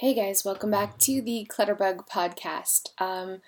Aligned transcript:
Hey 0.00 0.12
guys, 0.12 0.44
welcome 0.44 0.70
back 0.70 0.98
to 0.98 1.22
the 1.22 1.48
Clutterbug 1.50 2.06
podcast. 2.06 2.90
Um, 2.98 3.40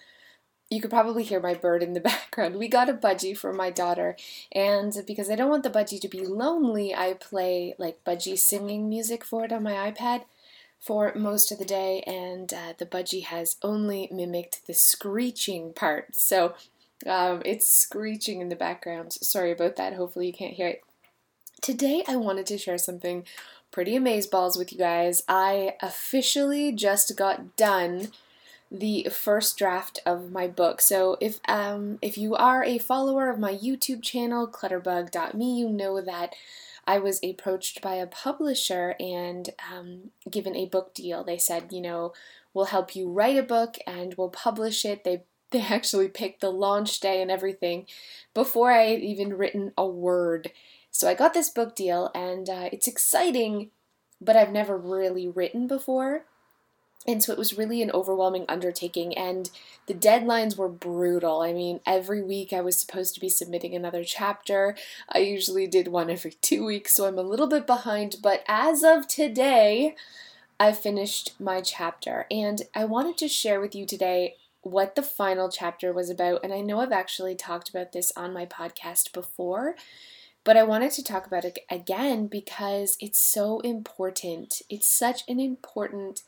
you 0.71 0.81
could 0.81 0.89
probably 0.89 1.23
hear 1.23 1.41
my 1.41 1.53
bird 1.53 1.83
in 1.83 1.93
the 1.93 2.01
background. 2.13 2.57
We 2.57 2.69
got 2.69 2.89
a 2.89 2.95
budgie 2.95 3.37
for 3.37 3.53
my 3.53 3.69
daughter, 3.69 4.17
and 4.53 4.95
because 5.07 5.29
I 5.29 5.35
don't 5.35 5.51
want 5.51 5.63
the 5.63 5.69
budgie 5.69 6.01
to 6.01 6.09
be 6.09 6.25
lonely, 6.25 6.95
I 6.95 7.13
play 7.21 7.75
like 7.77 8.03
budgie 8.03 8.39
singing 8.39 8.89
music 8.89 9.27
for 9.27 9.45
it 9.45 9.53
on 9.53 9.63
my 9.63 9.93
iPad 9.93 10.25
for 10.81 11.13
most 11.15 11.53
of 11.53 11.59
the 11.59 11.67
day, 11.67 12.01
and 12.07 12.51
uh, 12.55 12.73
the 12.79 12.87
budgie 12.87 13.25
has 13.25 13.57
only 13.63 14.09
mimicked 14.11 14.67
the 14.67 14.73
screeching 14.73 15.75
part. 15.75 16.17
So 16.17 16.55
um, 17.07 17.43
it's 17.45 17.69
screeching 17.69 18.41
in 18.41 18.49
the 18.49 18.57
background. 18.57 19.13
Sorry 19.13 19.53
about 19.53 19.77
that. 19.77 19.93
Hopefully, 19.93 20.29
you 20.29 20.33
can't 20.33 20.55
hear 20.55 20.69
it. 20.69 20.81
Today, 21.61 22.05
I 22.09 22.17
wanted 22.17 22.47
to 22.47 22.57
share 22.57 22.79
something 22.79 23.25
pretty 23.71 23.93
amazeballs 23.93 24.59
with 24.59 24.73
you 24.73 24.79
guys. 24.79 25.23
I 25.29 25.75
officially 25.81 26.73
just 26.73 27.17
got 27.17 27.57
done 27.57 28.09
the 28.71 29.09
first 29.11 29.57
draft 29.57 30.01
of 30.05 30.31
my 30.31 30.47
book. 30.47 30.81
So 30.81 31.17
if 31.21 31.41
um 31.49 31.99
if 32.03 32.19
you 32.19 32.35
are 32.35 32.63
a 32.63 32.79
follower 32.79 33.31
of 33.31 33.39
my 33.39 33.55
YouTube 33.55 34.03
channel 34.03 34.47
clutterbug.me, 34.47 35.59
you 35.59 35.69
know 35.69 36.01
that 36.01 36.35
I 36.89 36.99
was 36.99 37.21
approached 37.23 37.83
by 37.83 37.97
a 37.97 38.07
publisher 38.07 38.95
and 38.99 39.51
um, 39.71 40.11
given 40.31 40.57
a 40.57 40.65
book 40.65 40.95
deal. 40.95 41.23
They 41.23 41.37
said, 41.37 41.71
you 41.71 41.83
know, 41.83 42.15
we'll 42.55 42.65
help 42.65 42.97
you 42.97 43.11
write 43.11 43.37
a 43.37 43.43
book 43.43 43.77
and 43.87 44.15
we'll 44.15 44.31
publish 44.31 44.87
it. 44.87 45.05
They 45.05 45.23
they 45.51 45.63
actually 45.63 46.09
picked 46.09 46.43
the 46.43 46.51
launch 46.51 47.01
day 47.01 47.23
and 47.23 47.31
everything 47.31 47.87
before 48.35 48.71
I 48.71 48.83
had 48.89 49.01
even 49.01 49.33
written 49.33 49.73
a 49.79 49.87
word. 49.87 50.53
So 50.91 51.09
I 51.09 51.15
got 51.15 51.35
this 51.35 51.51
book 51.51 51.77
deal, 51.77 52.11
and 52.15 52.49
uh, 52.49 52.69
it's 52.73 52.89
exciting, 52.89 53.71
but 54.21 54.37
I've 54.37 54.53
never 54.53 54.77
really 54.77 55.29
written 55.29 55.67
before. 55.67 56.25
And 57.07 57.23
so 57.23 57.33
it 57.33 57.39
was 57.39 57.57
really 57.57 57.81
an 57.81 57.91
overwhelming 57.93 58.45
undertaking, 58.49 59.17
and 59.17 59.51
the 59.87 59.95
deadlines 59.95 60.57
were 60.57 60.69
brutal. 60.69 61.41
I 61.41 61.53
mean, 61.53 61.81
every 61.87 62.23
week 62.23 62.53
I 62.53 62.61
was 62.61 62.79
supposed 62.79 63.15
to 63.15 63.21
be 63.21 63.29
submitting 63.29 63.75
another 63.75 64.05
chapter. 64.05 64.77
I 65.09 65.19
usually 65.19 65.67
did 65.67 65.89
one 65.89 66.11
every 66.11 66.33
two 66.43 66.65
weeks, 66.65 66.95
so 66.95 67.07
I'm 67.07 67.19
a 67.19 67.23
little 67.23 67.47
bit 67.47 67.67
behind, 67.67 68.17
but 68.23 68.45
as 68.49 68.83
of 68.83 69.07
today, 69.09 69.95
I 70.61 70.73
finished 70.73 71.41
my 71.41 71.61
chapter, 71.61 72.27
and 72.31 72.63
I 72.75 72.85
wanted 72.85 73.17
to 73.19 73.29
share 73.29 73.61
with 73.61 73.75
you 73.75 73.87
today 73.87 74.35
what 74.63 74.97
the 74.97 75.03
final 75.03 75.49
chapter 75.49 75.93
was 75.93 76.11
about. 76.11 76.41
And 76.43 76.53
I 76.53 76.61
know 76.61 76.81
I've 76.81 76.93
actually 76.93 77.35
talked 77.35 77.69
about 77.69 77.93
this 77.93 78.13
on 78.17 78.33
my 78.33 78.45
podcast 78.45 79.13
before, 79.13 79.77
but 80.45 80.57
I 80.57 80.63
wanted 80.63 80.93
to 80.93 81.05
talk 81.05 81.27
about 81.27 81.45
it 81.45 81.59
again 81.71 82.27
because 82.27 82.97
it's 83.01 83.21
so 83.21 83.61
important. 83.61 84.63
It's 84.71 84.89
such 84.89 85.23
an 85.29 85.41
important 85.41 86.23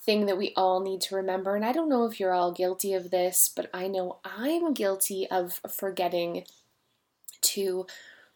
thing 0.00 0.26
that 0.26 0.38
we 0.38 0.52
all 0.56 0.80
need 0.80 1.00
to 1.02 1.14
remember. 1.14 1.54
And 1.54 1.64
I 1.64 1.72
don't 1.72 1.88
know 1.88 2.06
if 2.06 2.18
you're 2.18 2.32
all 2.32 2.52
guilty 2.52 2.94
of 2.94 3.10
this, 3.10 3.50
but 3.54 3.68
I 3.74 3.86
know 3.86 4.18
I'm 4.24 4.72
guilty 4.72 5.26
of 5.30 5.60
forgetting 5.68 6.44
to, 7.42 7.86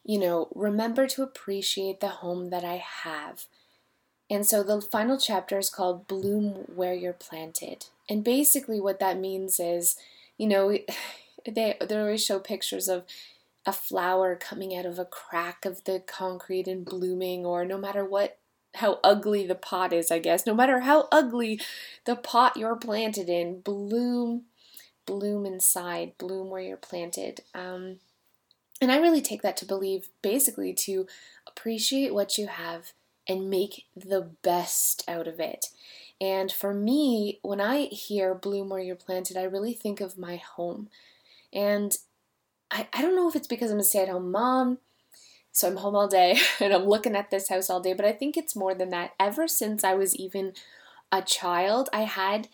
you 0.05 0.19
know, 0.19 0.49
remember 0.55 1.07
to 1.09 1.23
appreciate 1.23 2.01
the 2.01 2.09
home 2.09 2.51
that 2.51 2.65
I 2.65 2.85
have. 3.03 3.47
And 4.31 4.47
so 4.47 4.63
the 4.63 4.81
final 4.81 5.19
chapter 5.19 5.59
is 5.59 5.71
called 5.71 6.07
Bloom 6.07 6.65
Where 6.75 6.95
You're 6.95 7.13
Planted. 7.13 7.87
And 8.09 8.25
basically, 8.25 8.81
what 8.81 9.01
that 9.01 9.19
means 9.19 9.59
is, 9.59 9.97
you 10.37 10.47
know, 10.47 10.69
they, 11.47 11.77
they 11.81 11.97
always 11.97 12.25
show 12.25 12.39
pictures 12.39 12.89
of 12.89 13.05
a 13.67 13.73
flower 13.73 14.37
coming 14.37 14.77
out 14.77 14.87
of 14.87 14.99
a 14.99 15.05
crack 15.05 15.65
of 15.65 15.85
the 15.85 16.01
concrete 16.07 16.67
and 16.67 16.85
blooming, 16.85 17.47
or 17.47 17.65
no 17.65 17.79
matter 17.79 18.05
what, 18.05 18.39
how 18.75 18.99
ugly 19.03 19.47
the 19.47 19.55
pot 19.55 19.93
is, 19.93 20.11
I 20.11 20.19
guess, 20.19 20.47
no 20.47 20.55
matter 20.55 20.81
how 20.81 21.09
ugly 21.11 21.61
the 22.05 22.17
pot 22.17 22.57
you're 22.57 22.77
planted 22.77 23.29
in, 23.29 23.61
bloom, 23.61 24.43
bloom 25.07 25.47
inside, 25.47 26.19
bloom 26.19 26.51
where 26.51 26.61
you're 26.61 26.77
planted. 26.77 27.41
Um, 27.55 27.97
and 28.81 28.91
I 28.93 28.99
really 28.99 29.23
take 29.23 29.43
that 29.43 29.57
to 29.59 29.65
believe 29.65 30.09
basically 30.21 30.75
to 30.75 31.07
appreciate 31.47 32.13
what 32.13 32.37
you 32.37 32.49
have 32.49 32.93
and 33.27 33.49
make 33.49 33.87
the 33.97 34.31
best 34.43 35.05
out 35.09 35.27
of 35.27 35.41
it. 35.41 35.67
And 36.21 36.53
for 36.53 36.75
me, 36.75 37.39
when 37.43 37.61
I 37.61 37.87
hear 37.87 38.35
bloom 38.35 38.69
where 38.69 38.81
you're 38.81 38.95
planted, 38.95 39.37
I 39.37 39.45
really 39.45 39.73
think 39.73 40.01
of 40.01 40.19
my 40.19 40.37
home. 40.37 40.89
And 41.53 41.97
I, 42.75 42.89
I 42.93 43.01
don't 43.01 43.15
know 43.15 43.29
if 43.29 43.37
it's 43.37 43.47
because 43.47 43.71
I'm 43.71 43.79
a 43.79 43.85
stay 43.85 44.03
at 44.03 44.09
home 44.09 44.33
mom, 44.33 44.79
so 45.53 45.69
I'm 45.69 45.77
home 45.77 45.95
all 45.95 46.09
day 46.09 46.39
and 46.61 46.75
I'm 46.75 46.85
looking 46.85 47.15
at 47.15 47.31
this 47.31 47.49
house 47.49 47.71
all 47.71 47.81
day, 47.81 47.95
but 47.95 48.05
I 48.05 48.13
think 48.13 48.37
it's 48.37 48.57
more 48.57 48.75
than 48.75 48.91
that. 48.91 49.13
Ever 49.19 49.47
since 49.47 49.85
I 49.85 49.95
was 49.95 50.17
even 50.17 50.53
a 51.13 51.23
child, 51.23 51.89
I 51.93 52.03
had 52.03 52.49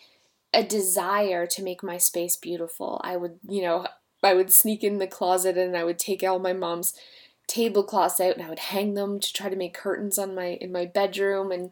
a 0.53 0.63
desire 0.63 1.47
to 1.47 1.63
make 1.63 1.81
my 1.81 1.97
space 1.97 2.35
beautiful. 2.37 3.01
I 3.03 3.17
would, 3.17 3.39
you 3.47 3.63
know, 3.63 3.87
I 4.21 4.35
would 4.35 4.53
sneak 4.53 4.83
in 4.83 4.99
the 4.99 5.07
closet 5.07 5.57
and 5.57 5.75
I 5.75 5.83
would 5.83 5.97
take 5.97 6.23
all 6.23 6.39
my 6.39 6.53
mom's 6.53 6.93
tablecloths 7.47 8.19
out 8.19 8.35
and 8.35 8.45
I 8.45 8.49
would 8.49 8.59
hang 8.59 8.93
them 8.93 9.19
to 9.19 9.33
try 9.33 9.49
to 9.49 9.55
make 9.55 9.73
curtains 9.73 10.19
on 10.19 10.35
my 10.35 10.57
in 10.61 10.71
my 10.71 10.85
bedroom 10.85 11.51
and 11.51 11.71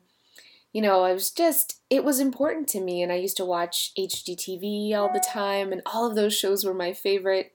you 0.73 0.83
know, 0.83 1.03
I 1.03 1.13
was 1.13 1.31
just 1.31 1.81
it 1.89 2.03
was 2.03 2.19
important 2.19 2.67
to 2.69 2.81
me 2.81 3.01
and 3.01 3.11
I 3.11 3.15
used 3.15 3.37
to 3.37 3.45
watch 3.45 3.91
HGTV 3.97 4.93
all 4.93 5.11
the 5.11 5.23
time 5.25 5.71
and 5.71 5.81
all 5.85 6.07
of 6.07 6.15
those 6.15 6.35
shows 6.35 6.65
were 6.65 6.73
my 6.73 6.93
favorite 6.93 7.53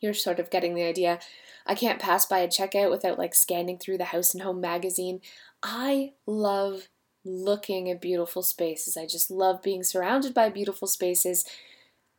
you're 0.00 0.14
sort 0.14 0.38
of 0.38 0.50
getting 0.50 0.74
the 0.74 0.82
idea. 0.82 1.18
I 1.66 1.74
can't 1.74 2.00
pass 2.00 2.26
by 2.26 2.38
a 2.38 2.48
checkout 2.48 2.90
without 2.90 3.18
like 3.18 3.34
scanning 3.34 3.78
through 3.78 3.98
the 3.98 4.06
House 4.06 4.34
and 4.34 4.42
Home 4.42 4.60
magazine. 4.60 5.20
I 5.62 6.12
love 6.26 6.88
looking 7.24 7.90
at 7.90 8.00
beautiful 8.00 8.42
spaces. 8.42 8.96
I 8.96 9.06
just 9.06 9.30
love 9.30 9.62
being 9.62 9.82
surrounded 9.82 10.34
by 10.34 10.50
beautiful 10.50 10.86
spaces. 10.86 11.44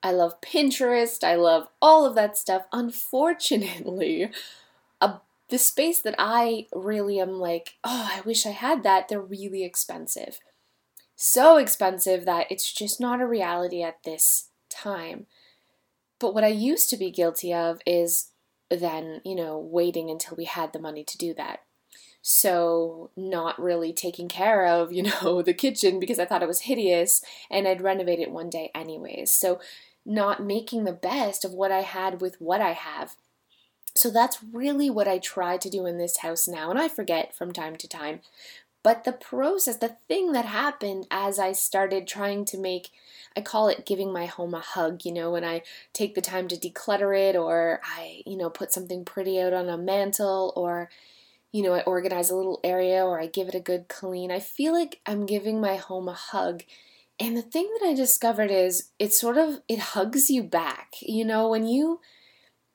I 0.02 0.12
love 0.12 0.42
Pinterest. 0.42 1.24
I 1.24 1.36
love 1.36 1.68
all 1.82 2.06
of 2.06 2.16
that 2.16 2.38
stuff. 2.38 2.64
Unfortunately, 2.72 4.32
a, 5.00 5.14
the 5.50 5.58
space 5.58 6.00
that 6.02 6.16
I 6.18 6.68
really 6.74 7.20
am 7.20 7.40
like, 7.40 7.76
oh, 7.84 8.12
I 8.14 8.22
wish 8.22 8.46
I 8.46 8.52
had 8.52 8.84
that, 8.84 9.08
they're 9.08 9.22
really 9.22 9.64
expensive. 9.64 10.40
So 11.16 11.58
expensive 11.58 12.26
that 12.26 12.48
it's 12.50 12.74
just 12.74 13.00
not 13.00 13.22
a 13.22 13.28
reality 13.28 13.82
at 13.82 14.04
this 14.04 14.50
time. 14.70 15.28
But 16.20 16.34
what 16.34 16.44
I 16.44 16.50
used 16.50 16.90
to 16.90 16.98
be 16.98 17.12
guilty 17.12 17.54
of 17.54 17.82
is 17.86 18.32
then, 18.70 19.22
you 19.24 19.36
know, 19.36 19.58
waiting 19.58 20.10
until 20.10 20.38
we 20.38 20.46
had 20.46 20.74
the 20.74 20.80
money 20.80 21.04
to 21.04 21.18
do 21.18 21.34
that. 21.36 21.62
So, 22.22 23.12
not 23.16 23.62
really 23.62 23.94
taking 23.94 24.28
care 24.28 24.66
of, 24.66 24.92
you 24.92 25.04
know, 25.22 25.42
the 25.42 25.54
kitchen 25.54 26.00
because 26.00 26.20
I 26.20 26.26
thought 26.26 26.42
it 26.42 26.48
was 26.48 26.62
hideous 26.62 27.24
and 27.52 27.68
I'd 27.68 27.82
renovate 27.82 28.20
it 28.20 28.32
one 28.32 28.50
day 28.50 28.72
anyways. 28.74 29.32
So, 29.34 29.60
not 30.06 30.44
making 30.44 30.84
the 30.84 30.94
best 30.94 31.46
of 31.46 31.54
what 31.54 31.72
I 31.72 31.82
had 31.82 32.22
with 32.22 32.40
what 32.40 32.62
I 32.62 32.72
have. 32.72 33.16
So, 33.96 34.10
that's 34.10 34.44
really 34.52 34.90
what 34.90 35.08
I 35.08 35.20
try 35.20 35.58
to 35.58 35.70
do 35.70 35.86
in 35.86 35.98
this 35.98 36.18
house 36.18 36.48
now. 36.48 36.72
And 36.72 36.80
I 36.80 36.88
forget 36.88 37.36
from 37.36 37.54
time 37.54 37.76
to 37.76 37.88
time. 37.88 38.22
But 38.86 39.04
the 39.04 39.14
process, 39.14 39.78
the 39.78 39.98
thing 40.08 40.34
that 40.34 40.46
happened 40.46 41.08
as 41.10 41.40
I 41.40 41.54
started 41.54 42.06
trying 42.06 42.46
to 42.46 42.58
make, 42.60 42.92
I 43.36 43.42
call 43.42 43.68
it 43.68 43.84
giving 43.84 44.14
my 44.14 44.28
home 44.28 44.54
a 44.54 44.60
hug, 44.60 45.04
you 45.04 45.12
know, 45.12 45.32
when 45.32 45.44
I 45.44 45.64
take 45.92 46.14
the 46.14 46.22
time 46.22 46.48
to 46.50 46.56
declutter 46.56 47.18
it 47.20 47.36
or 47.36 47.82
I, 47.84 48.22
you 48.28 48.38
know, 48.38 48.52
put 48.52 48.72
something 48.72 49.04
pretty 49.04 49.42
out 49.42 49.54
on 49.54 49.70
a 49.70 49.76
mantle 49.76 50.54
or, 50.56 50.92
you 51.52 51.64
know, 51.64 51.74
I 51.74 51.82
organize 51.82 52.30
a 52.30 52.36
little 52.36 52.60
area 52.64 53.04
or 53.04 53.20
I 53.20 53.26
give 53.26 53.48
it 53.48 53.56
a 53.56 53.60
good 53.60 53.88
clean. 53.88 54.30
I 54.30 54.40
feel 54.40 54.72
like 54.72 55.00
I'm 55.08 55.26
giving 55.26 55.60
my 55.60 55.78
home 55.78 56.08
a 56.08 56.14
hug. 56.14 56.62
And 57.20 57.36
the 57.36 57.42
thing 57.42 57.68
that 57.80 57.88
I 57.88 57.96
discovered 57.96 58.52
is 58.52 58.92
it 59.00 59.14
sort 59.14 59.40
of 59.40 59.62
it 59.68 59.80
hugs 59.80 60.30
you 60.30 60.44
back. 60.44 60.94
You 61.02 61.26
know, 61.26 61.50
when 61.50 61.66
you 61.66 62.02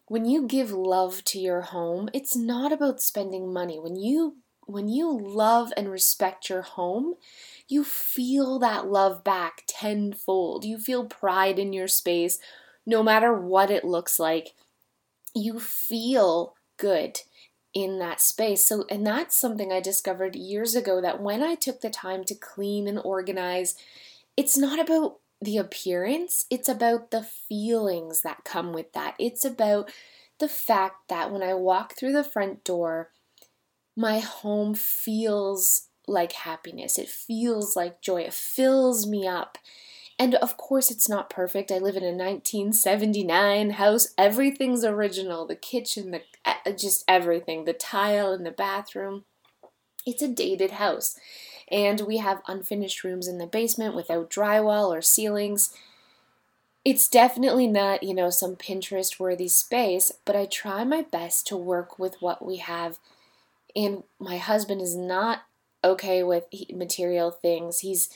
when 0.07 0.25
you 0.25 0.49
give 0.49 0.73
love 0.73 1.23
to 1.27 1.39
your 1.39 1.61
home, 1.61 2.09
it's 2.13 2.35
not 2.35 2.73
about 2.73 3.01
spending 3.01 3.53
money. 3.53 3.79
When 3.79 3.95
you 3.95 4.39
when 4.71 4.89
you 4.89 5.11
love 5.11 5.73
and 5.77 5.91
respect 5.91 6.49
your 6.49 6.63
home, 6.63 7.15
you 7.69 7.85
feel 7.85 8.59
that 8.59 8.89
love 8.89 9.23
back 9.23 9.63
tenfold. 9.67 10.65
You 10.65 10.79
feel 10.79 11.05
pride 11.05 11.59
in 11.59 11.73
your 11.73 11.89
space, 11.89 12.39
no 12.87 13.03
matter 13.03 13.33
what 13.33 13.71
it 13.71 13.85
looks 13.85 14.19
like. 14.19 14.55
You 15.35 15.61
feel 15.61 16.55
good 16.77 17.21
in 17.73 17.99
that 18.01 18.21
space. 18.21 18.67
So, 18.67 18.85
and 18.91 19.07
that's 19.07 19.39
something 19.39 19.73
I 19.73 19.81
discovered 19.81 20.35
years 20.35 20.75
ago 20.75 21.01
that 21.01 21.23
when 21.23 21.43
I 21.43 21.55
took 21.55 21.81
the 21.81 21.91
time 21.91 22.25
to 22.25 22.35
clean 22.35 22.89
and 22.89 22.99
organize, 22.99 23.77
it's 24.37 24.59
not 24.59 24.81
about 24.81 25.19
the 25.41 25.57
appearance, 25.57 26.47
it's 26.51 26.69
about 26.69 27.11
the 27.11 27.23
feelings 27.23 28.23
that 28.23 28.45
come 28.45 28.73
with 28.73 28.93
that. 28.93 29.15
It's 29.19 29.45
about 29.45 29.91
the 30.39 30.49
fact 30.49 31.09
that 31.09 31.31
when 31.31 31.43
I 31.43 31.55
walk 31.55 31.97
through 31.97 32.13
the 32.13 32.25
front 32.25 32.65
door, 32.65 33.11
my 33.97 34.21
home 34.21 34.75
feels 34.75 35.89
like 36.07 36.33
happiness. 36.33 36.99
It 36.99 37.09
feels 37.09 37.77
like 37.77 38.01
joy. 38.01 38.23
It 38.23 38.35
fills 38.35 39.07
me 39.07 39.27
up. 39.27 39.59
And 40.19 40.35
of 40.37 40.57
course, 40.57 40.91
it's 40.91 41.09
not 41.09 41.31
perfect. 41.31 41.71
I 41.73 41.79
live 41.79 41.97
in 41.97 42.03
a 42.03 42.13
1979 42.13 43.71
house. 43.71 44.09
Everything's 44.19 44.85
original 44.85 45.47
the 45.47 45.57
kitchen, 45.57 46.11
the, 46.11 46.23
uh, 46.45 46.73
just 46.73 47.05
everything, 47.09 47.65
the 47.65 47.73
tile 47.73 48.33
in 48.33 48.45
the 48.45 48.51
bathroom. 48.51 49.25
It's 50.07 50.23
a 50.23 50.29
dated 50.29 50.73
house. 50.73 51.19
and 51.71 52.01
we 52.03 52.19
have 52.19 52.43
unfinished 52.49 53.05
rooms 53.05 53.29
in 53.29 53.39
the 53.39 53.47
basement 53.47 53.95
without 53.95 54.31
drywall 54.31 54.89
or 54.89 55.01
ceilings. 55.03 55.73
It's 56.85 57.09
definitely 57.09 57.67
not, 57.67 58.03
you 58.03 58.15
know, 58.15 58.31
some 58.31 58.57
Pinterest 58.57 59.21
worthy 59.21 59.49
space, 59.49 60.13
but 60.25 60.35
I 60.37 60.47
try 60.47 60.85
my 60.85 61.03
best 61.03 61.47
to 61.49 61.57
work 61.57 61.99
with 61.99 62.17
what 62.21 62.45
we 62.45 62.57
have. 62.57 62.99
And 63.75 64.05
my 64.19 64.37
husband 64.37 64.81
is 64.81 64.97
not 64.97 65.43
okay 65.83 66.23
with 66.23 66.45
material 66.73 67.31
things. 67.31 67.81
He's 67.81 68.11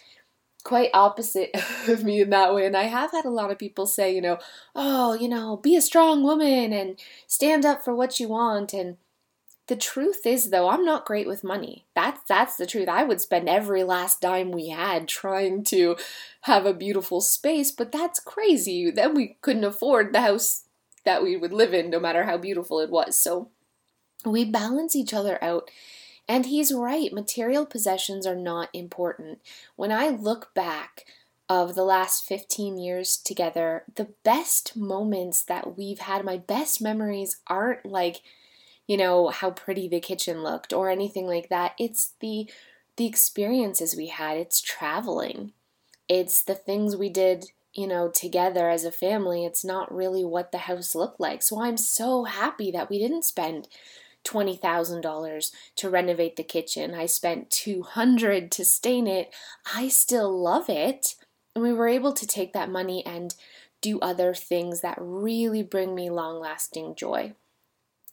quite 0.64 0.90
opposite 0.94 1.50
of 1.88 2.02
me 2.02 2.22
in 2.22 2.30
that 2.30 2.54
way. 2.54 2.66
And 2.66 2.76
I 2.76 2.84
have 2.84 3.12
had 3.12 3.24
a 3.24 3.30
lot 3.30 3.50
of 3.50 3.58
people 3.58 3.86
say, 3.86 4.14
you 4.14 4.20
know, 4.20 4.38
oh, 4.74 5.14
you 5.14 5.28
know, 5.28 5.56
be 5.56 5.76
a 5.76 5.82
strong 5.82 6.22
woman 6.22 6.72
and 6.72 6.98
stand 7.26 7.64
up 7.64 7.84
for 7.84 7.94
what 7.94 8.18
you 8.18 8.28
want. 8.28 8.72
And 8.72 8.96
the 9.66 9.76
truth 9.76 10.26
is 10.26 10.50
though, 10.50 10.68
I'm 10.68 10.84
not 10.84 11.06
great 11.06 11.26
with 11.26 11.44
money. 11.44 11.86
That's 11.94 12.20
that's 12.28 12.56
the 12.56 12.66
truth. 12.66 12.88
I 12.88 13.04
would 13.04 13.20
spend 13.20 13.48
every 13.48 13.82
last 13.82 14.20
dime 14.20 14.50
we 14.50 14.68
had 14.68 15.08
trying 15.08 15.64
to 15.64 15.96
have 16.42 16.66
a 16.66 16.74
beautiful 16.74 17.20
space, 17.20 17.70
but 17.70 17.92
that's 17.92 18.20
crazy. 18.20 18.90
Then 18.90 19.14
we 19.14 19.38
couldn't 19.40 19.64
afford 19.64 20.12
the 20.12 20.20
house 20.20 20.64
that 21.04 21.22
we 21.22 21.36
would 21.36 21.52
live 21.52 21.72
in 21.72 21.90
no 21.90 22.00
matter 22.00 22.24
how 22.24 22.36
beautiful 22.36 22.80
it 22.80 22.90
was. 22.90 23.16
So 23.16 23.50
we 24.30 24.44
balance 24.44 24.94
each 24.96 25.14
other 25.14 25.42
out. 25.42 25.70
And 26.26 26.46
he's 26.46 26.72
right, 26.72 27.12
material 27.12 27.66
possessions 27.66 28.26
are 28.26 28.36
not 28.36 28.70
important. 28.72 29.40
When 29.76 29.92
I 29.92 30.08
look 30.08 30.54
back 30.54 31.04
of 31.48 31.74
the 31.74 31.84
last 31.84 32.24
15 32.26 32.78
years 32.78 33.18
together, 33.18 33.84
the 33.94 34.08
best 34.24 34.76
moments 34.76 35.42
that 35.42 35.76
we've 35.76 35.98
had, 35.98 36.24
my 36.24 36.38
best 36.38 36.80
memories 36.80 37.36
aren't 37.46 37.84
like 37.84 38.22
you 38.86 38.96
know, 38.96 39.28
how 39.28 39.50
pretty 39.50 39.88
the 39.88 40.00
kitchen 40.00 40.42
looked 40.42 40.72
or 40.72 40.90
anything 40.90 41.26
like 41.26 41.48
that. 41.48 41.72
It's 41.78 42.14
the 42.20 42.50
the 42.96 43.06
experiences 43.06 43.96
we 43.96 44.08
had. 44.08 44.36
It's 44.36 44.60
traveling. 44.60 45.52
It's 46.08 46.42
the 46.42 46.54
things 46.54 46.96
we 46.96 47.08
did, 47.08 47.46
you 47.72 47.88
know, 47.88 48.08
together 48.08 48.70
as 48.70 48.84
a 48.84 48.92
family. 48.92 49.44
It's 49.44 49.64
not 49.64 49.92
really 49.92 50.24
what 50.24 50.52
the 50.52 50.58
house 50.58 50.94
looked 50.94 51.18
like. 51.18 51.42
So 51.42 51.60
I'm 51.60 51.76
so 51.76 52.24
happy 52.24 52.70
that 52.70 52.88
we 52.90 52.98
didn't 52.98 53.24
spend 53.24 53.68
$20,000 54.24 55.52
to 55.76 55.90
renovate 55.90 56.36
the 56.36 56.42
kitchen. 56.42 56.94
I 56.94 57.06
spent 57.06 57.50
200 57.50 58.50
to 58.52 58.64
stain 58.64 59.06
it. 59.06 59.32
I 59.74 59.88
still 59.88 60.36
love 60.36 60.68
it. 60.68 61.14
And 61.54 61.62
we 61.62 61.72
were 61.72 61.88
able 61.88 62.12
to 62.12 62.26
take 62.26 62.52
that 62.52 62.70
money 62.70 63.04
and 63.06 63.34
do 63.80 64.00
other 64.00 64.34
things 64.34 64.80
that 64.80 64.96
really 64.98 65.62
bring 65.62 65.94
me 65.94 66.10
long-lasting 66.10 66.94
joy. 66.94 67.34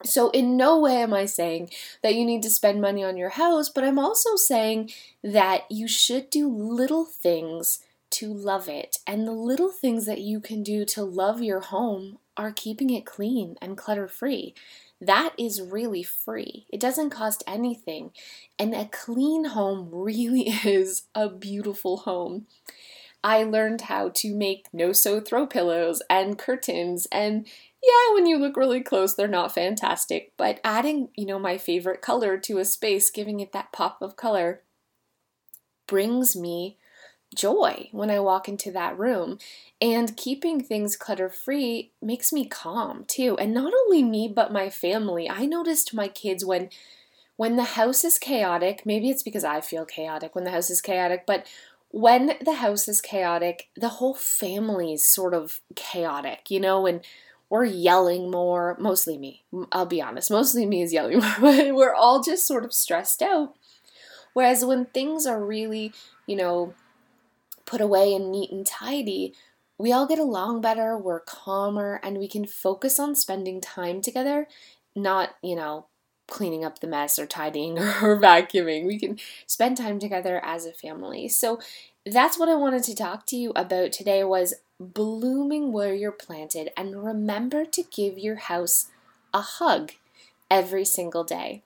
So, 0.04 0.30
in 0.30 0.56
no 0.56 0.80
way 0.80 0.96
am 0.96 1.14
I 1.14 1.26
saying 1.26 1.70
that 2.02 2.14
you 2.14 2.24
need 2.24 2.42
to 2.42 2.50
spend 2.50 2.80
money 2.80 3.04
on 3.04 3.16
your 3.16 3.30
house, 3.30 3.68
but 3.68 3.84
I'm 3.84 3.98
also 3.98 4.36
saying 4.36 4.90
that 5.22 5.70
you 5.70 5.86
should 5.86 6.28
do 6.28 6.48
little 6.48 7.04
things 7.04 7.80
to 8.10 8.32
love 8.32 8.68
it. 8.68 8.98
And 9.06 9.26
the 9.26 9.32
little 9.32 9.70
things 9.70 10.06
that 10.06 10.20
you 10.20 10.40
can 10.40 10.62
do 10.62 10.84
to 10.86 11.04
love 11.04 11.40
your 11.40 11.60
home 11.60 12.18
are 12.36 12.52
keeping 12.52 12.90
it 12.90 13.06
clean 13.06 13.56
and 13.60 13.76
clutter 13.76 14.08
free. 14.08 14.54
That 15.00 15.34
is 15.38 15.60
really 15.60 16.02
free. 16.02 16.66
It 16.70 16.80
doesn't 16.80 17.10
cost 17.10 17.42
anything. 17.46 18.12
And 18.58 18.74
a 18.74 18.86
clean 18.86 19.46
home 19.46 19.88
really 19.92 20.48
is 20.64 21.04
a 21.14 21.28
beautiful 21.28 21.98
home. 21.98 22.46
I 23.24 23.44
learned 23.44 23.82
how 23.82 24.10
to 24.16 24.34
make 24.34 24.66
no 24.72 24.92
sew 24.92 25.20
throw 25.20 25.46
pillows 25.46 26.02
and 26.10 26.38
curtains 26.38 27.06
and 27.12 27.46
yeah, 27.82 28.14
when 28.14 28.26
you 28.26 28.38
look 28.38 28.56
really 28.56 28.80
close, 28.80 29.14
they're 29.14 29.26
not 29.26 29.52
fantastic, 29.52 30.32
but 30.36 30.60
adding, 30.62 31.08
you 31.16 31.26
know, 31.26 31.38
my 31.40 31.58
favorite 31.58 32.00
color 32.00 32.38
to 32.38 32.58
a 32.58 32.64
space, 32.64 33.10
giving 33.10 33.40
it 33.40 33.50
that 33.52 33.72
pop 33.72 34.00
of 34.00 34.14
color, 34.14 34.62
brings 35.88 36.36
me 36.36 36.78
joy 37.34 37.88
when 37.92 38.10
I 38.10 38.20
walk 38.20 38.48
into 38.48 38.70
that 38.72 38.98
room. 38.98 39.38
And 39.80 40.16
keeping 40.16 40.62
things 40.62 40.96
clutter 40.96 41.28
free 41.28 41.90
makes 42.00 42.32
me 42.32 42.46
calm 42.46 43.04
too. 43.06 43.36
And 43.38 43.52
not 43.52 43.72
only 43.72 44.02
me, 44.02 44.32
but 44.34 44.52
my 44.52 44.70
family. 44.70 45.28
I 45.28 45.46
noticed 45.46 45.94
my 45.94 46.08
kids 46.08 46.44
when 46.44 46.70
when 47.36 47.56
the 47.56 47.64
house 47.64 48.04
is 48.04 48.18
chaotic, 48.18 48.82
maybe 48.84 49.10
it's 49.10 49.22
because 49.22 49.42
I 49.42 49.62
feel 49.62 49.84
chaotic 49.84 50.34
when 50.34 50.44
the 50.44 50.50
house 50.50 50.70
is 50.70 50.80
chaotic, 50.80 51.24
but 51.26 51.46
when 51.88 52.34
the 52.42 52.54
house 52.54 52.88
is 52.88 53.00
chaotic, 53.00 53.68
the 53.76 53.88
whole 53.88 54.14
family 54.14 54.92
is 54.92 55.06
sort 55.08 55.34
of 55.34 55.60
chaotic, 55.74 56.50
you 56.50 56.60
know, 56.60 56.86
and 56.86 57.00
we're 57.48 57.64
yelling 57.64 58.30
more, 58.30 58.76
mostly 58.80 59.18
me. 59.18 59.42
I'll 59.72 59.86
be 59.86 60.00
honest, 60.00 60.30
mostly 60.30 60.64
me 60.64 60.82
is 60.82 60.92
yelling 60.92 61.18
more, 61.20 61.34
but 61.40 61.74
we're 61.74 61.94
all 61.94 62.22
just 62.22 62.46
sort 62.46 62.64
of 62.64 62.72
stressed 62.72 63.22
out. 63.22 63.54
Whereas 64.32 64.64
when 64.64 64.86
things 64.86 65.26
are 65.26 65.44
really, 65.44 65.92
you 66.26 66.36
know, 66.36 66.74
put 67.72 67.80
away 67.80 68.14
and 68.14 68.30
neat 68.30 68.52
and 68.52 68.66
tidy, 68.66 69.34
we 69.78 69.92
all 69.92 70.06
get 70.06 70.18
along 70.18 70.60
better, 70.60 70.98
we're 70.98 71.20
calmer, 71.20 71.98
and 72.02 72.18
we 72.18 72.28
can 72.28 72.46
focus 72.46 72.98
on 72.98 73.14
spending 73.14 73.62
time 73.62 74.02
together, 74.02 74.46
not, 74.94 75.30
you 75.42 75.56
know, 75.56 75.86
cleaning 76.28 76.66
up 76.66 76.80
the 76.80 76.86
mess 76.86 77.18
or 77.18 77.26
tidying 77.26 77.78
or 78.02 78.20
vacuuming. 78.20 78.86
We 78.86 78.98
can 78.98 79.18
spend 79.46 79.78
time 79.78 79.98
together 79.98 80.38
as 80.44 80.66
a 80.66 80.72
family. 80.74 81.28
So 81.28 81.60
that's 82.04 82.38
what 82.38 82.50
I 82.50 82.56
wanted 82.56 82.82
to 82.84 82.94
talk 82.94 83.24
to 83.28 83.36
you 83.36 83.52
about 83.56 83.92
today 83.92 84.22
was 84.22 84.52
blooming 84.78 85.72
where 85.72 85.94
you're 85.94 86.12
planted 86.12 86.70
and 86.76 87.02
remember 87.02 87.64
to 87.64 87.82
give 87.82 88.18
your 88.18 88.36
house 88.36 88.88
a 89.32 89.40
hug 89.40 89.92
every 90.50 90.84
single 90.84 91.24
day. 91.24 91.62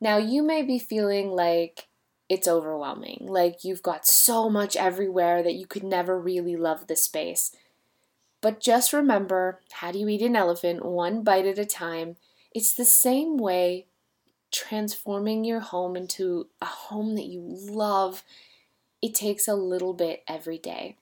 Now, 0.00 0.16
you 0.16 0.42
may 0.42 0.62
be 0.62 0.78
feeling 0.78 1.32
like 1.32 1.86
it's 2.28 2.48
overwhelming, 2.48 3.26
like 3.28 3.64
you've 3.64 3.82
got 3.82 4.06
so 4.06 4.48
much 4.48 4.76
everywhere 4.76 5.42
that 5.42 5.54
you 5.54 5.66
could 5.66 5.84
never 5.84 6.18
really 6.18 6.56
love 6.56 6.86
the 6.86 6.96
space. 6.96 7.54
But 8.40 8.60
just 8.60 8.92
remember 8.92 9.60
how 9.72 9.92
do 9.92 9.98
you 9.98 10.08
eat 10.08 10.22
an 10.22 10.36
elephant? 10.36 10.84
One 10.84 11.22
bite 11.22 11.46
at 11.46 11.58
a 11.58 11.66
time. 11.66 12.16
It's 12.54 12.72
the 12.72 12.84
same 12.84 13.36
way 13.36 13.86
transforming 14.52 15.44
your 15.44 15.60
home 15.60 15.96
into 15.96 16.48
a 16.60 16.66
home 16.66 17.16
that 17.16 17.26
you 17.26 17.40
love. 17.42 18.22
It 19.02 19.14
takes 19.14 19.48
a 19.48 19.54
little 19.54 19.92
bit 19.92 20.22
every 20.28 20.58
day. 20.58 20.96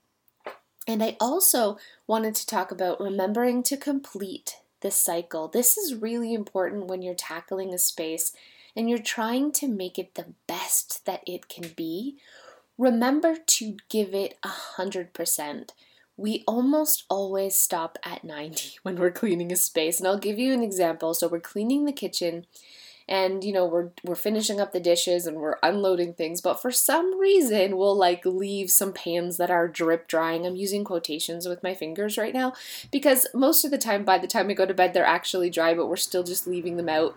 And 0.88 1.02
I 1.02 1.16
also 1.20 1.78
wanted 2.06 2.34
to 2.36 2.46
talk 2.46 2.72
about 2.72 3.00
remembering 3.00 3.62
to 3.64 3.76
complete 3.76 4.56
the 4.80 4.90
cycle. 4.90 5.46
This 5.46 5.76
is 5.76 5.94
really 5.94 6.34
important 6.34 6.86
when 6.86 7.02
you're 7.02 7.14
tackling 7.14 7.72
a 7.72 7.78
space 7.78 8.32
and 8.76 8.88
you're 8.88 8.98
trying 8.98 9.52
to 9.52 9.68
make 9.68 9.98
it 9.98 10.14
the 10.14 10.34
best 10.46 11.04
that 11.06 11.22
it 11.26 11.48
can 11.48 11.70
be. 11.76 12.16
Remember 12.78 13.36
to 13.36 13.76
give 13.88 14.14
it 14.14 14.38
a 14.42 14.48
hundred 14.48 15.12
percent. 15.12 15.72
We 16.16 16.44
almost 16.46 17.04
always 17.08 17.58
stop 17.58 17.98
at 18.04 18.22
90 18.22 18.78
when 18.82 18.96
we're 18.96 19.10
cleaning 19.10 19.52
a 19.52 19.56
space. 19.56 19.98
And 19.98 20.06
I'll 20.06 20.18
give 20.18 20.38
you 20.38 20.52
an 20.52 20.62
example. 20.62 21.14
So 21.14 21.28
we're 21.28 21.40
cleaning 21.40 21.84
the 21.84 21.92
kitchen 21.92 22.46
and 23.08 23.42
you 23.42 23.52
know 23.52 23.66
we're 23.66 23.90
we're 24.04 24.14
finishing 24.14 24.60
up 24.60 24.72
the 24.72 24.80
dishes 24.80 25.26
and 25.26 25.36
we're 25.36 25.58
unloading 25.62 26.14
things 26.14 26.40
but 26.40 26.60
for 26.60 26.70
some 26.70 27.18
reason 27.18 27.76
we'll 27.76 27.96
like 27.96 28.24
leave 28.24 28.70
some 28.70 28.92
pans 28.92 29.36
that 29.36 29.50
are 29.50 29.68
drip 29.68 30.06
drying 30.08 30.46
i'm 30.46 30.56
using 30.56 30.84
quotations 30.84 31.46
with 31.48 31.62
my 31.62 31.74
fingers 31.74 32.16
right 32.16 32.34
now 32.34 32.52
because 32.90 33.26
most 33.34 33.64
of 33.64 33.70
the 33.70 33.78
time 33.78 34.04
by 34.04 34.18
the 34.18 34.26
time 34.26 34.46
we 34.46 34.54
go 34.54 34.66
to 34.66 34.74
bed 34.74 34.94
they're 34.94 35.04
actually 35.04 35.50
dry 35.50 35.74
but 35.74 35.88
we're 35.88 35.96
still 35.96 36.22
just 36.22 36.46
leaving 36.46 36.76
them 36.76 36.88
out 36.88 37.16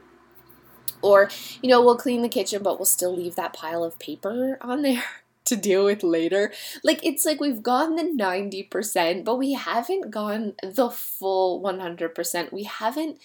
or 1.02 1.30
you 1.62 1.70
know 1.70 1.82
we'll 1.82 1.98
clean 1.98 2.22
the 2.22 2.30
kitchen 2.30 2.64
but 2.64 2.80
we'll 2.80 2.86
still 2.86 3.16
leave 3.16 3.36
that 3.36 3.54
pile 3.54 3.84
of 3.84 4.00
paper 4.00 4.58
on 4.62 4.82
there 4.82 5.04
to 5.46 5.56
deal 5.56 5.86
with 5.86 6.04
later. 6.04 6.52
Like 6.84 7.06
it's 7.06 7.26
like 7.26 7.40
we've 7.40 7.64
gone 7.64 7.96
the 7.96 8.04
90%, 8.04 9.24
but 9.24 9.36
we 9.36 9.54
haven't 9.54 10.12
gone 10.12 10.56
the 10.62 10.90
full 10.90 11.62
100%. 11.62 12.52
We 12.52 12.64
haven't 12.64 13.20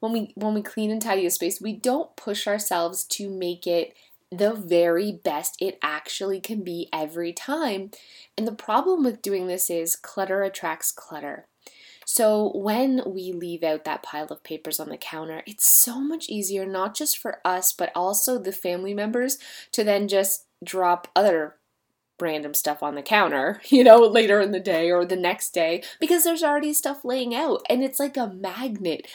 when 0.00 0.12
we 0.12 0.32
when 0.34 0.54
we 0.54 0.62
clean 0.62 0.90
and 0.90 1.00
tidy 1.00 1.26
a 1.26 1.30
space, 1.30 1.60
we 1.60 1.74
don't 1.74 2.16
push 2.16 2.46
ourselves 2.46 3.04
to 3.04 3.30
make 3.30 3.66
it 3.66 3.94
the 4.32 4.54
very 4.54 5.12
best 5.12 5.56
it 5.60 5.78
actually 5.82 6.40
can 6.40 6.62
be 6.62 6.88
every 6.92 7.32
time. 7.32 7.90
And 8.38 8.46
the 8.46 8.52
problem 8.52 9.04
with 9.04 9.22
doing 9.22 9.46
this 9.46 9.68
is 9.68 9.96
clutter 9.96 10.42
attracts 10.42 10.92
clutter. 10.92 11.46
So 12.12 12.50
when 12.56 13.02
we 13.06 13.30
leave 13.30 13.62
out 13.62 13.84
that 13.84 14.02
pile 14.02 14.26
of 14.26 14.42
papers 14.42 14.80
on 14.80 14.88
the 14.88 14.96
counter, 14.96 15.44
it's 15.46 15.70
so 15.70 16.00
much 16.00 16.28
easier, 16.28 16.66
not 16.66 16.96
just 16.96 17.16
for 17.16 17.38
us, 17.44 17.72
but 17.72 17.92
also 17.94 18.36
the 18.36 18.50
family 18.50 18.94
members 18.94 19.38
to 19.70 19.84
then 19.84 20.08
just 20.08 20.46
drop 20.64 21.06
other 21.14 21.54
random 22.20 22.52
stuff 22.52 22.82
on 22.82 22.96
the 22.96 23.02
counter, 23.02 23.60
you 23.68 23.84
know, 23.84 24.00
later 24.00 24.40
in 24.40 24.50
the 24.50 24.58
day 24.58 24.90
or 24.90 25.04
the 25.04 25.14
next 25.14 25.54
day 25.54 25.84
because 26.00 26.24
there's 26.24 26.42
already 26.42 26.72
stuff 26.72 27.04
laying 27.04 27.32
out. 27.32 27.62
And 27.70 27.84
it's 27.84 28.00
like 28.00 28.16
a 28.16 28.26
magnet 28.26 29.06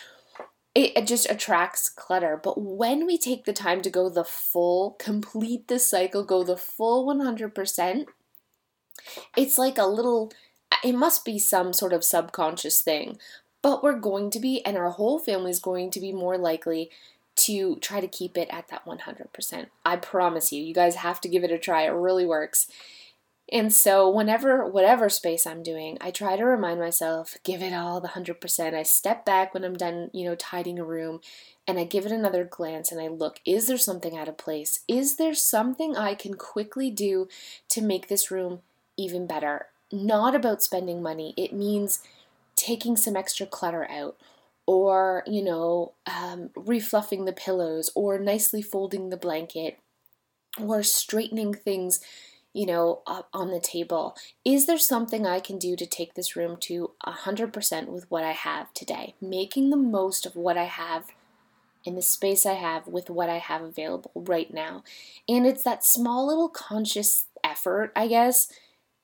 it, 0.74 1.06
just 1.06 1.30
attracts 1.30 1.90
clutter. 1.90 2.40
But 2.42 2.62
when 2.62 3.06
we 3.06 3.18
take 3.18 3.44
the 3.44 3.52
time 3.52 3.82
to 3.82 3.90
go 3.90 4.10
the 4.10 4.24
full, 4.24 4.96
complete 5.00 5.68
the 5.68 5.80
cycle, 5.80 6.24
go 6.24 6.46
the 6.46 6.56
full 6.56 7.06
100%, 7.06 8.06
it's 9.36 9.58
like 9.58 9.78
a 9.78 9.86
little, 9.86 10.32
it 10.84 10.94
must 10.94 11.26
be 11.26 11.40
some 11.40 11.74
sort 11.74 11.94
of 11.94 12.04
subconscious 12.04 12.82
thing. 12.82 13.18
But 13.62 13.82
we're 13.82 14.00
going 14.00 14.30
to 14.32 14.40
be, 14.40 14.64
and 14.64 14.78
our 14.78 14.92
whole 14.92 15.18
family 15.18 15.50
is 15.50 15.60
going 15.60 15.90
to 15.92 16.00
be 16.00 16.12
more 16.12 16.38
likely 16.38 16.92
to 17.38 17.78
try 17.78 18.00
to 18.00 18.08
keep 18.08 18.38
it 18.38 18.48
at 18.52 18.68
that 18.70 18.86
100%. 18.86 19.68
I 19.86 19.96
promise 19.98 20.52
you, 20.52 20.64
you 20.64 20.74
guys 20.74 20.96
have 20.96 21.20
to 21.22 21.28
give 21.28 21.44
it 21.44 21.52
a 21.52 21.58
try. 21.58 21.84
It 21.84 21.90
really 21.90 22.26
works. 22.26 22.68
And 23.52 23.72
so, 23.72 24.10
whenever, 24.10 24.68
whatever 24.68 25.08
space 25.08 25.46
I'm 25.46 25.62
doing, 25.62 25.98
I 26.02 26.10
try 26.10 26.36
to 26.36 26.46
remind 26.46 26.80
myself, 26.80 27.38
give 27.44 27.62
it 27.62 27.74
all 27.74 28.02
the 28.02 28.10
100%. 28.10 28.74
I 28.74 28.84
step 28.84 29.24
back 29.24 29.54
when 29.54 29.64
I'm 29.64 29.76
done, 29.76 30.10
you 30.14 30.26
know, 30.26 30.36
tidying 30.36 30.80
a 30.80 30.84
room 30.84 31.20
and 31.68 31.78
I 31.78 31.84
give 31.84 32.06
it 32.06 32.12
another 32.12 32.44
glance 32.44 32.92
and 32.92 33.00
I 33.00 33.08
look, 33.08 33.40
is 33.46 33.68
there 33.68 33.78
something 33.78 34.18
out 34.18 34.28
of 34.28 34.38
place? 34.38 34.80
Is 34.88 35.18
there 35.18 35.36
something 35.36 35.96
I 35.96 36.16
can 36.16 36.34
quickly 36.36 36.90
do 36.90 37.28
to 37.70 37.82
make 37.82 38.08
this 38.08 38.32
room 38.32 38.62
even 38.98 39.28
better? 39.28 39.68
Not 39.96 40.36
about 40.36 40.64
spending 40.64 41.02
money, 41.02 41.34
it 41.38 41.54
means 41.54 42.00
taking 42.56 42.98
some 42.98 43.16
extra 43.16 43.46
clutter 43.46 43.90
out 43.90 44.18
or, 44.66 45.24
you 45.28 45.44
know, 45.44 45.94
um, 46.08 46.50
refluffing 46.56 47.26
the 47.26 47.34
pillows 47.34 47.92
or 47.96 48.18
nicely 48.18 48.62
folding 48.62 49.10
the 49.10 49.18
blanket 49.18 49.80
or 50.60 50.84
straightening 50.84 51.54
things 51.54 52.00
you 52.56 52.66
know, 52.66 53.02
on 53.34 53.52
the 53.52 53.60
table. 53.60 54.16
Is 54.46 54.66
there 54.66 54.78
something 54.78 55.28
I 55.28 55.42
can 55.42 55.60
do 55.60 55.76
to 55.76 55.86
take 55.86 56.14
this 56.14 56.38
room 56.38 56.56
to 56.62 56.92
a 57.04 57.12
100% 57.12 57.88
with 57.88 58.10
what 58.10 58.24
I 58.24 58.32
have 58.32 58.74
today? 58.74 59.14
Making 59.20 59.72
the 59.72 59.78
most 59.78 60.26
of 60.26 60.38
what 60.38 60.58
I 60.58 60.64
have 60.64 61.08
in 61.84 61.96
the 61.96 62.02
space 62.02 62.46
I 62.46 62.54
have 62.54 62.88
with 62.88 63.10
what 63.10 63.30
I 63.30 63.40
have 63.40 63.62
available 63.62 64.12
right 64.16 64.54
now. 64.54 64.86
And 65.28 65.46
it's 65.46 65.66
that 65.66 65.84
small 65.84 66.28
little 66.28 66.48
conscious 66.48 67.26
effort, 67.44 67.92
I 67.94 68.08
guess, 68.08 68.50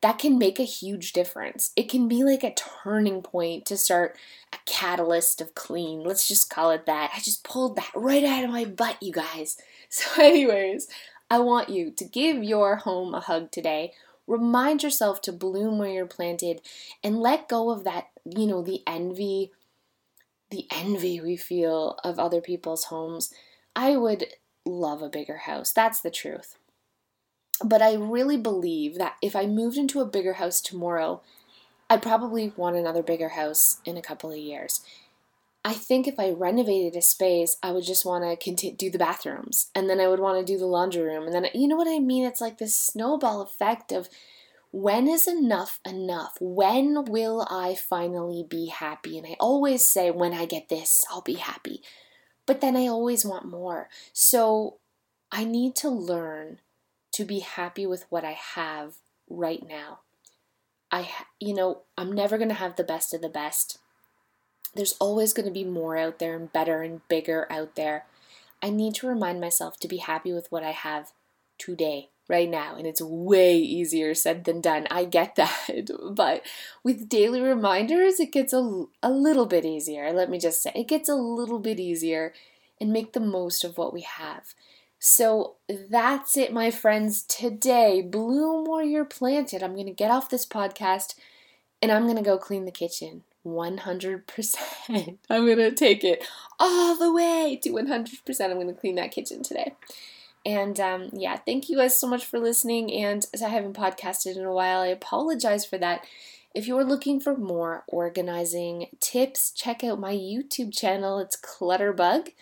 that 0.02 0.18
can 0.18 0.38
make 0.38 0.60
a 0.60 0.64
huge 0.64 1.14
difference. 1.14 1.72
It 1.76 1.90
can 1.90 2.08
be 2.08 2.24
like 2.24 2.44
a 2.44 2.56
turning 2.56 3.22
point 3.22 3.66
to 3.68 3.78
start 3.78 4.18
a 4.52 4.58
catalyst 4.66 5.42
of 5.42 5.54
clean. 5.54 6.04
Let's 6.04 6.28
just 6.28 6.50
call 6.50 6.72
it 6.72 6.88
that. 6.88 7.12
I 7.16 7.20
just 7.20 7.44
pulled 7.44 7.76
that 7.76 7.92
right 7.96 8.24
out 8.24 8.44
of 8.44 8.50
my 8.50 8.66
butt, 8.66 8.98
you 9.02 9.12
guys. 9.14 9.58
So, 9.94 10.24
anyways, 10.24 10.88
I 11.30 11.40
want 11.40 11.68
you 11.68 11.92
to 11.92 12.06
give 12.06 12.42
your 12.46 12.78
home 12.78 13.14
a 13.14 13.20
hug 13.20 13.52
today. 13.52 13.92
Remind 14.26 14.84
yourself 14.84 15.22
to 15.24 15.34
bloom 15.34 15.80
where 15.80 15.90
you're 15.90 16.06
planted 16.06 16.62
and 17.04 17.20
let 17.20 17.50
go 17.50 17.72
of 17.72 17.84
that, 17.84 18.08
you 18.24 18.48
know, 18.48 18.62
the 18.62 18.84
envy, 18.88 19.52
the 20.50 20.66
envy 20.72 21.20
we 21.20 21.36
feel 21.36 22.00
of 22.06 22.20
other 22.20 22.40
people's 22.40 22.86
homes. 22.86 23.34
I 23.76 23.98
would 23.98 24.28
love 24.66 25.02
a 25.02 25.10
bigger 25.10 25.40
house. 25.40 25.74
That's 25.74 26.00
the 26.00 26.10
truth. 26.10 26.56
But 27.64 27.82
I 27.82 27.94
really 27.94 28.38
believe 28.38 28.98
that 28.98 29.18
if 29.22 29.36
I 29.36 29.46
moved 29.46 29.78
into 29.78 30.00
a 30.00 30.06
bigger 30.06 30.34
house 30.34 30.62
tomorrow, 30.62 31.22
I'd 31.90 32.02
probably 32.02 32.54
want 32.56 32.76
another 32.76 33.04
bigger 33.04 33.30
house 33.30 33.82
in 33.86 33.98
a 33.98 34.02
couple 34.02 34.32
of 34.32 34.38
years. 34.38 34.82
I 35.64 35.74
think 35.74 36.08
if 36.08 36.20
I 36.20 36.32
renovated 36.32 36.96
a 36.98 37.04
space, 37.04 37.58
I 37.62 37.72
would 37.72 37.84
just 37.84 38.06
want 38.06 38.40
to 38.40 38.72
do 38.72 38.90
the 38.90 38.98
bathrooms, 38.98 39.70
and 39.76 39.90
then 39.90 40.00
I 40.00 40.08
would 40.08 40.20
want 40.20 40.40
to 40.40 40.54
do 40.54 40.58
the 40.58 40.66
laundry 40.66 41.04
room, 41.04 41.26
and 41.26 41.36
then 41.36 41.48
you 41.54 41.68
know 41.68 41.76
what 41.76 41.88
I 41.88 42.00
mean? 42.00 42.26
It's 42.26 42.42
like 42.42 42.58
this 42.58 42.74
snowball 42.74 43.42
effect 43.42 43.92
of 43.92 44.10
when 44.72 45.08
is 45.08 45.28
enough 45.28 45.80
enough? 45.86 46.38
When 46.40 47.06
will 47.06 47.46
I 47.50 47.76
finally 47.76 48.44
be 48.50 48.68
happy? 48.68 49.18
And 49.18 49.28
I 49.28 49.36
always 49.40 49.86
say, 49.86 50.10
when 50.10 50.34
I 50.34 50.46
get 50.46 50.70
this, 50.70 51.04
I'll 51.12 51.22
be 51.22 51.36
happy. 51.36 51.84
But 52.46 52.62
then 52.62 52.76
I 52.76 52.88
always 52.88 53.26
want 53.26 53.46
more. 53.46 53.90
So 54.14 54.78
I 55.32 55.44
need 55.44 55.76
to 55.78 55.90
learn 55.90 56.60
to 57.14 57.26
be 57.26 57.40
happy 57.40 57.86
with 57.86 58.06
what 58.10 58.24
I 58.24 58.32
have 58.32 58.96
right 59.30 59.66
now. 59.68 60.00
I, 60.92 61.10
you 61.40 61.54
know, 61.54 61.84
I'm 61.98 62.12
never 62.12 62.38
going 62.38 62.50
to 62.50 62.56
have 62.56 62.76
the 62.76 62.84
best 62.84 63.14
of 63.14 63.22
the 63.22 63.30
best. 63.30 63.80
There's 64.76 64.96
always 65.00 65.34
going 65.34 65.46
to 65.46 65.52
be 65.52 65.64
more 65.64 65.98
out 65.98 66.20
there 66.20 66.36
and 66.36 66.52
better 66.52 66.82
and 66.82 67.08
bigger 67.08 67.48
out 67.50 67.76
there. 67.76 68.06
I 68.62 68.70
need 68.70 68.96
to 68.96 69.08
remind 69.08 69.42
myself 69.42 69.80
to 69.80 69.88
be 69.88 69.98
happy 69.98 70.34
with 70.34 70.52
what 70.52 70.64
I 70.64 70.72
have 70.72 71.12
today, 71.58 72.10
right 72.32 72.50
now. 72.50 72.76
And 72.76 72.88
it's 72.88 73.02
way 73.02 73.58
easier 73.58 74.16
said 74.16 74.46
than 74.46 74.62
done. 74.62 74.88
I 74.90 75.06
get 75.06 75.36
that. 75.38 75.90
But 76.16 76.44
with 76.84 77.10
daily 77.10 77.42
reminders, 77.42 78.20
it 78.20 78.32
gets 78.32 78.54
a, 78.54 78.86
a 79.04 79.12
little 79.12 79.46
bit 79.46 79.66
easier. 79.66 80.12
Let 80.12 80.30
me 80.30 80.40
just 80.40 80.64
say, 80.64 80.72
it 80.74 80.88
gets 80.88 81.10
a 81.10 81.16
little 81.16 81.60
bit 81.60 81.80
easier 81.80 82.34
and 82.80 82.92
make 82.92 83.14
the 83.14 83.20
most 83.20 83.64
of 83.64 83.78
what 83.78 83.94
we 83.94 84.02
have. 84.02 84.56
So 85.04 85.56
that's 85.68 86.38
it, 86.38 86.54
my 86.54 86.70
friends. 86.70 87.24
Today, 87.24 88.04
bloom 88.04 88.66
where 88.66 88.84
you're 88.84 89.04
planted. 89.04 89.64
I'm 89.64 89.74
going 89.74 89.88
to 89.88 89.92
get 89.92 90.12
off 90.12 90.30
this 90.30 90.46
podcast 90.46 91.16
and 91.82 91.92
I'm 91.92 92.04
going 92.04 92.18
to 92.18 92.22
go 92.22 92.38
clean 92.38 92.66
the 92.66 92.72
kitchen. 92.72 93.24
100%. 93.44 94.56
I'm 95.28 95.46
going 95.46 95.58
to 95.58 95.72
take 95.72 96.04
it 96.04 96.24
all 96.60 96.96
the 96.96 97.12
way 97.12 97.60
to 97.64 97.72
100%. 97.72 98.42
I'm 98.42 98.54
going 98.54 98.68
to 98.68 98.80
clean 98.80 98.94
that 98.94 99.10
kitchen 99.10 99.42
today. 99.42 99.74
And 100.46 100.80
um, 100.80 101.10
yeah, 101.14 101.38
thank 101.38 101.68
you 101.68 101.78
guys 101.78 101.98
so 101.98 102.08
much 102.08 102.24
for 102.24 102.38
listening. 102.38 102.94
And 102.94 103.26
as 103.34 103.42
I 103.42 103.50
haven't 103.50 103.76
podcasted 103.76 104.38
in 104.38 104.46
a 104.46 104.54
while, 104.54 104.82
I 104.82 104.88
apologize 104.88 105.66
for 105.66 105.80
that. 105.80 106.06
If 106.54 106.68
you're 106.68 106.84
looking 106.84 107.20
for 107.20 107.36
more 107.36 107.86
organizing 107.88 108.86
tips, 109.00 109.50
check 109.50 109.84
out 109.84 110.00
my 110.00 110.14
YouTube 110.14 110.78
channel. 110.78 111.18
It's 111.18 111.36
Clutterbug. 111.36 112.34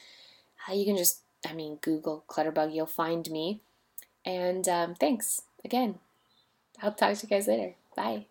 Uh, 0.67 0.73
you 0.73 0.83
can 0.83 0.97
just, 0.97 1.21
I 1.47 1.53
mean, 1.53 1.79
Google 1.81 2.23
Clutterbug, 2.27 2.73
you'll 2.73 2.85
find 2.85 3.29
me. 3.29 3.61
And 4.25 4.67
um, 4.67 4.95
thanks 4.95 5.41
again. 5.63 5.99
I'll 6.81 6.93
talk 6.93 7.17
to 7.17 7.25
you 7.25 7.29
guys 7.29 7.47
later. 7.47 7.75
Bye. 7.95 8.28